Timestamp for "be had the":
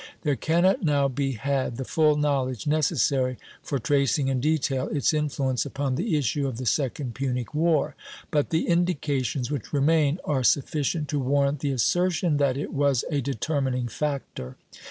1.07-1.85